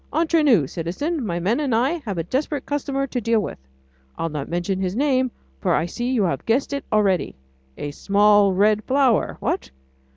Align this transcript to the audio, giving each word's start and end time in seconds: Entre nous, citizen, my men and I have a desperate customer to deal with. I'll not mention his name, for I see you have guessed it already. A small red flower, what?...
Entre 0.11 0.41
nous, 0.41 0.65
citizen, 0.65 1.23
my 1.23 1.39
men 1.39 1.59
and 1.59 1.75
I 1.75 2.01
have 2.07 2.17
a 2.17 2.23
desperate 2.23 2.65
customer 2.65 3.05
to 3.05 3.21
deal 3.21 3.39
with. 3.39 3.59
I'll 4.17 4.29
not 4.29 4.49
mention 4.49 4.81
his 4.81 4.95
name, 4.95 5.29
for 5.59 5.75
I 5.75 5.85
see 5.85 6.09
you 6.09 6.23
have 6.23 6.43
guessed 6.47 6.73
it 6.73 6.83
already. 6.91 7.35
A 7.77 7.91
small 7.91 8.51
red 8.51 8.83
flower, 8.85 9.37
what?... 9.39 9.69